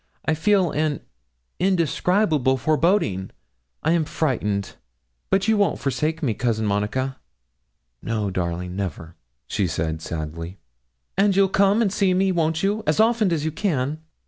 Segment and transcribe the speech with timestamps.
[0.25, 1.01] I feel an
[1.59, 3.29] indescribable foreboding.
[3.83, 4.75] I am frightened;
[5.29, 7.17] but you won't forsake me, Cousin Monica.'
[8.01, 9.13] 'No, darling, never,'
[9.45, 10.57] she said, sadly.
[11.19, 13.99] 'And you'll come and see me, won't you, as often as you can?'